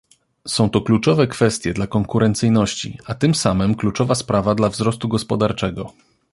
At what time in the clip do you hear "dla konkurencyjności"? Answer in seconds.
1.73-2.99